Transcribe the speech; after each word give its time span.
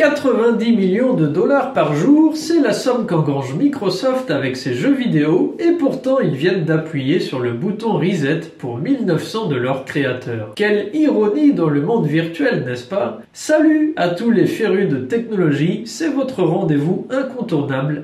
90 0.00 0.76
millions 0.76 1.12
de 1.12 1.26
dollars 1.26 1.74
par 1.74 1.94
jour, 1.94 2.34
c'est 2.34 2.62
la 2.62 2.72
somme 2.72 3.06
qu'engrange 3.06 3.52
Microsoft 3.54 4.30
avec 4.30 4.56
ses 4.56 4.72
jeux 4.72 4.94
vidéo, 4.94 5.58
et 5.58 5.72
pourtant 5.72 6.20
ils 6.20 6.34
viennent 6.34 6.64
d'appuyer 6.64 7.20
sur 7.20 7.38
le 7.38 7.52
bouton 7.52 7.98
Reset 7.98 8.40
pour 8.56 8.78
1900 8.78 9.48
de 9.48 9.56
leurs 9.56 9.84
créateurs. 9.84 10.52
Quelle 10.56 10.88
ironie 10.94 11.52
dans 11.52 11.68
le 11.68 11.82
monde 11.82 12.06
virtuel, 12.06 12.64
n'est-ce 12.66 12.88
pas? 12.88 13.20
Salut 13.34 13.92
à 13.96 14.08
tous 14.08 14.30
les 14.30 14.46
férus 14.46 14.88
de 14.88 14.96
technologie, 14.96 15.82
c'est 15.84 16.08
votre 16.08 16.44
rendez-vous 16.44 17.06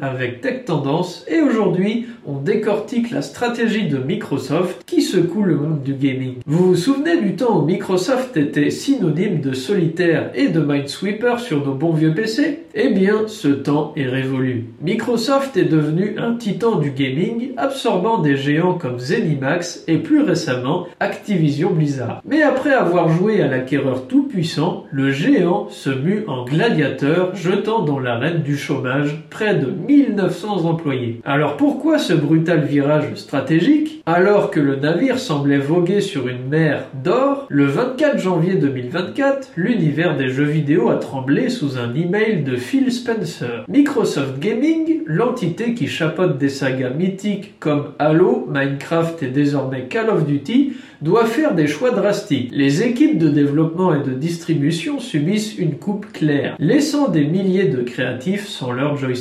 avec 0.03 0.41
Tech 0.41 0.65
Tendance, 0.65 1.25
et 1.29 1.41
aujourd'hui 1.41 2.07
on 2.27 2.39
décortique 2.39 3.11
la 3.11 3.23
stratégie 3.23 3.87
de 3.87 3.99
Microsoft 3.99 4.83
qui 4.87 5.03
secoue 5.03 5.43
le 5.43 5.55
monde 5.55 5.83
du 5.83 5.95
gaming. 5.95 6.37
Vous 6.47 6.69
vous 6.69 6.77
souvenez 6.77 7.21
du 7.21 7.37
temps 7.37 7.61
où 7.61 7.65
Microsoft 7.65 8.37
était 8.37 8.71
synonyme 8.71 9.41
de 9.41 9.53
solitaire 9.53 10.31
et 10.35 10.49
de 10.49 10.61
Minesweeper 10.61 11.39
sur 11.39 11.65
nos 11.65 11.93
vieux 11.93 12.13
PC 12.13 12.65
Eh 12.75 12.89
bien, 12.89 13.29
ce 13.29 13.49
temps 13.49 13.93
est 13.95 14.09
révolu. 14.09 14.67
Microsoft 14.83 15.57
est 15.57 15.65
devenu 15.65 16.17
un 16.19 16.35
titan 16.35 16.77
du 16.77 16.91
gaming, 16.91 17.53
absorbant 17.57 18.19
des 18.19 18.37
géants 18.37 18.75
comme 18.75 18.99
Zenimax 18.99 19.85
et 19.87 19.99
plus 19.99 20.23
récemment 20.23 20.89
Activision 20.99 21.71
Blizzard. 21.71 22.21
Mais 22.25 22.43
après 22.43 22.73
avoir 22.73 23.09
joué 23.09 23.41
à 23.41 23.47
l'acquéreur 23.47 24.09
tout-puissant, 24.09 24.85
le 24.91 25.13
géant 25.13 25.69
se 25.69 25.91
mue 25.91 26.25
en 26.27 26.45
gladiateur, 26.45 27.35
jetant 27.37 27.85
dans 27.85 28.01
l'arène 28.01 28.43
du 28.43 28.57
chômage 28.57 29.23
près 29.37 29.55
de 29.55 29.67
1900 29.67 30.65
employés. 30.65 31.21
Alors 31.27 31.59
pourquoi 31.59 31.99
ce 31.99 32.15
brutal 32.15 32.65
virage 32.65 33.17
stratégique 33.17 34.03
Alors 34.07 34.51
que 34.51 34.61
le 34.61 34.77
navire 34.77 35.19
semblait 35.19 35.59
voguer 35.59 36.01
sur 36.01 36.27
une 36.27 36.49
mer 36.49 36.85
d'or, 37.05 37.45
le 37.51 37.67
24 37.67 38.19
janvier 38.19 38.55
2024, 38.55 39.51
l'univers 39.57 40.17
des 40.17 40.31
jeux 40.31 40.45
vidéo 40.45 40.89
a 40.89 40.97
tremblé 40.97 41.51
sous 41.51 41.77
un 41.77 41.95
email 41.95 42.45
de 42.45 42.57
Phil 42.57 42.91
Spencer. 42.91 43.67
Microsoft 43.69 44.39
Gaming, 44.41 45.03
l'entité 45.05 45.75
qui 45.75 45.87
chapeaute 45.87 46.39
des 46.39 46.49
sagas 46.49 46.89
mythiques 46.89 47.61
comme 47.61 47.89
Halo, 47.99 48.49
Minecraft 48.51 49.23
et 49.23 49.29
désormais 49.29 49.83
Call 49.83 50.09
of 50.09 50.25
Duty, 50.25 50.73
doit 51.03 51.27
faire 51.27 51.55
des 51.55 51.67
choix 51.67 51.91
drastiques. 51.91 52.49
Les 52.53 52.83
équipes 52.83 53.19
de 53.19 53.29
développement 53.29 53.95
et 53.95 54.03
de 54.03 54.15
distribution 54.15 54.99
subissent 54.99 55.59
une 55.59 55.75
coupe 55.75 56.11
claire, 56.11 56.57
laissant 56.59 57.09
des 57.09 57.27
milliers 57.27 57.69
de 57.69 57.83
créatifs 57.83 58.49
sans 58.49 58.73
leur 58.73 58.97
joystick 58.97 59.16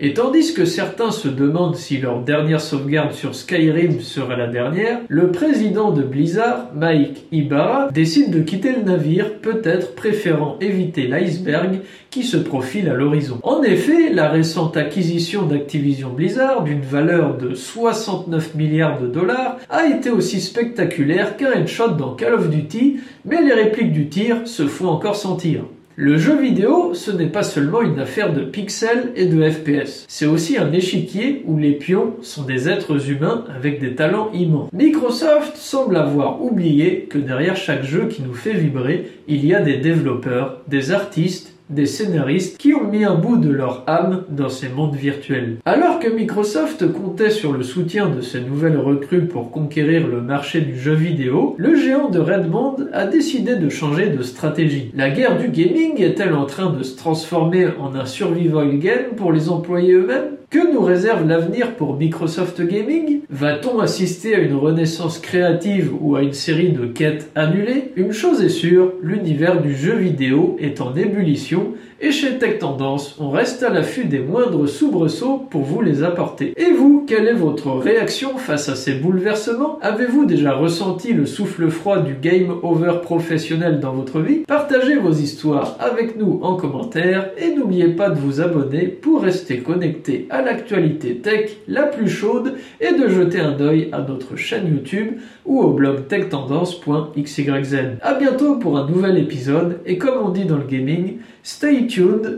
Et 0.00 0.14
tandis 0.14 0.54
que 0.54 0.64
certains 0.64 1.10
se 1.10 1.28
demandent 1.28 1.76
si 1.76 1.98
leur 1.98 2.22
dernière 2.22 2.60
sauvegarde 2.60 3.12
sur 3.12 3.34
Skyrim 3.34 4.00
sera 4.00 4.36
la 4.36 4.46
dernière, 4.46 5.00
le 5.08 5.30
président 5.30 5.90
de 5.90 6.02
Blizzard, 6.02 6.70
Mike 6.74 7.24
Ibarra, 7.32 7.90
décide 7.92 8.30
de 8.30 8.40
quitter 8.40 8.72
le 8.72 8.82
navire, 8.82 9.34
peut-être 9.40 9.94
préférant 9.94 10.56
éviter 10.60 11.06
l'iceberg 11.06 11.80
qui 12.10 12.22
se 12.22 12.36
profile 12.36 12.88
à 12.88 12.94
l'horizon. 12.94 13.38
En 13.42 13.62
effet, 13.62 14.12
la 14.12 14.28
récente 14.28 14.76
acquisition 14.76 15.42
d'Activision 15.42 16.10
Blizzard 16.10 16.64
d'une 16.64 16.80
valeur 16.80 17.36
de 17.36 17.54
69 17.54 18.54
milliards 18.54 19.00
de 19.00 19.06
dollars 19.06 19.58
a 19.68 19.86
été 19.86 20.10
aussi 20.10 20.40
spectaculaire 20.40 21.36
qu'un 21.36 21.52
headshot 21.52 21.90
dans 21.90 22.14
Call 22.14 22.34
of 22.34 22.50
Duty, 22.50 23.00
mais 23.24 23.42
les 23.42 23.52
répliques 23.52 23.92
du 23.92 24.08
tir 24.08 24.46
se 24.46 24.66
font 24.66 24.88
encore 24.88 25.16
sentir. 25.16 25.64
Le 26.00 26.16
jeu 26.16 26.40
vidéo, 26.40 26.94
ce 26.94 27.10
n'est 27.10 27.26
pas 27.26 27.42
seulement 27.42 27.82
une 27.82 27.98
affaire 27.98 28.32
de 28.32 28.42
pixels 28.42 29.10
et 29.16 29.26
de 29.26 29.50
FPS. 29.50 30.04
C'est 30.06 30.26
aussi 30.26 30.56
un 30.56 30.70
échiquier 30.70 31.42
où 31.44 31.58
les 31.58 31.72
pions 31.72 32.14
sont 32.22 32.44
des 32.44 32.68
êtres 32.68 33.10
humains 33.10 33.44
avec 33.52 33.80
des 33.80 33.96
talents 33.96 34.30
immenses. 34.32 34.70
Microsoft 34.72 35.56
semble 35.56 35.96
avoir 35.96 36.40
oublié 36.40 37.08
que 37.10 37.18
derrière 37.18 37.56
chaque 37.56 37.82
jeu 37.82 38.06
qui 38.06 38.22
nous 38.22 38.32
fait 38.32 38.52
vibrer, 38.52 39.10
il 39.26 39.44
y 39.44 39.56
a 39.56 39.60
des 39.60 39.78
développeurs, 39.78 40.60
des 40.68 40.92
artistes, 40.92 41.57
des 41.70 41.86
scénaristes 41.86 42.58
qui 42.58 42.74
ont 42.74 42.88
mis 42.88 43.04
un 43.04 43.14
bout 43.14 43.36
de 43.36 43.50
leur 43.50 43.84
âme 43.86 44.24
dans 44.30 44.48
ces 44.48 44.68
mondes 44.68 44.96
virtuels. 44.96 45.56
Alors 45.64 45.98
que 45.98 46.08
Microsoft 46.08 46.90
comptait 46.92 47.30
sur 47.30 47.52
le 47.52 47.62
soutien 47.62 48.08
de 48.08 48.20
ces 48.20 48.40
nouvelles 48.40 48.78
recrues 48.78 49.26
pour 49.26 49.50
conquérir 49.50 50.06
le 50.06 50.20
marché 50.20 50.60
du 50.60 50.78
jeu 50.78 50.94
vidéo, 50.94 51.54
le 51.58 51.74
géant 51.76 52.08
de 52.08 52.18
Redmond 52.18 52.76
a 52.92 53.06
décidé 53.06 53.56
de 53.56 53.68
changer 53.68 54.08
de 54.08 54.22
stratégie. 54.22 54.90
La 54.94 55.10
guerre 55.10 55.38
du 55.38 55.48
gaming 55.48 56.00
est-elle 56.00 56.34
en 56.34 56.46
train 56.46 56.72
de 56.72 56.82
se 56.82 56.96
transformer 56.96 57.66
en 57.78 57.94
un 57.94 58.06
survival 58.06 58.78
game 58.78 59.14
pour 59.16 59.32
les 59.32 59.48
employés 59.48 59.92
eux-mêmes? 59.92 60.38
Que 60.50 60.72
nous 60.72 60.80
réserve 60.80 61.28
l'avenir 61.28 61.74
pour 61.76 61.98
Microsoft 61.98 62.62
Gaming? 62.62 63.20
Va-t-on 63.28 63.80
assister 63.80 64.34
à 64.34 64.38
une 64.38 64.54
renaissance 64.54 65.18
créative 65.18 65.92
ou 66.00 66.16
à 66.16 66.22
une 66.22 66.32
série 66.32 66.72
de 66.72 66.86
quêtes 66.86 67.30
annulées? 67.34 67.92
Une 67.96 68.12
chose 68.12 68.42
est 68.42 68.48
sûre, 68.48 68.94
l'univers 69.02 69.60
du 69.60 69.74
jeu 69.74 69.94
vidéo 69.94 70.56
est 70.58 70.80
en 70.80 70.94
ébullition 70.96 71.57
2021 71.58 71.97
et 72.00 72.12
chez 72.12 72.38
Tech 72.38 72.58
Tendance, 72.58 73.16
on 73.18 73.30
reste 73.30 73.62
à 73.62 73.70
l'affût 73.70 74.04
des 74.04 74.20
moindres 74.20 74.68
soubresauts 74.68 75.38
pour 75.50 75.62
vous 75.62 75.80
les 75.80 76.04
apporter. 76.04 76.54
Et 76.56 76.70
vous, 76.70 77.04
quelle 77.08 77.26
est 77.26 77.32
votre 77.32 77.72
réaction 77.72 78.38
face 78.38 78.68
à 78.68 78.76
ces 78.76 78.94
bouleversements? 78.94 79.78
Avez-vous 79.82 80.24
déjà 80.24 80.54
ressenti 80.54 81.12
le 81.12 81.26
souffle 81.26 81.68
froid 81.70 81.98
du 81.98 82.14
game 82.14 82.54
over 82.62 83.00
professionnel 83.02 83.80
dans 83.80 83.92
votre 83.92 84.20
vie? 84.20 84.44
Partagez 84.46 84.96
vos 84.96 85.12
histoires 85.12 85.76
avec 85.80 86.16
nous 86.16 86.38
en 86.42 86.54
commentaire 86.54 87.30
et 87.36 87.52
n'oubliez 87.54 87.88
pas 87.88 88.10
de 88.10 88.18
vous 88.18 88.40
abonner 88.40 88.86
pour 88.86 89.22
rester 89.22 89.58
connecté 89.58 90.26
à 90.30 90.40
l'actualité 90.40 91.16
tech 91.16 91.50
la 91.66 91.82
plus 91.82 92.08
chaude 92.08 92.54
et 92.80 92.92
de 92.92 93.08
jeter 93.08 93.40
un 93.40 93.58
œil 93.60 93.88
à 93.90 94.02
notre 94.02 94.36
chaîne 94.36 94.68
YouTube 94.72 95.14
ou 95.44 95.60
au 95.60 95.70
blog 95.72 96.06
techtendance.xyz. 96.06 97.76
A 98.02 98.14
bientôt 98.14 98.56
pour 98.56 98.78
un 98.78 98.88
nouvel 98.88 99.18
épisode 99.18 99.80
et 99.84 99.98
comme 99.98 100.18
on 100.24 100.28
dit 100.28 100.44
dans 100.44 100.58
le 100.58 100.64
gaming, 100.64 101.18
Stay 101.50 101.87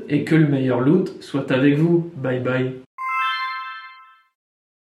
et 0.09 0.25
que 0.25 0.35
le 0.35 0.47
meilleur 0.47 0.81
loot 0.81 1.23
soit 1.23 1.51
avec 1.51 1.77
vous. 1.77 2.11
Bye 2.17 2.41
bye. 2.41 2.90